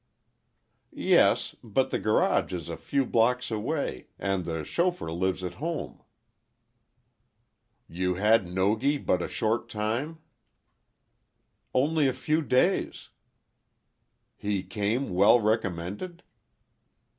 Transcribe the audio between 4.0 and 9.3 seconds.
and the chauffeur lives at home." "You had Nogi but a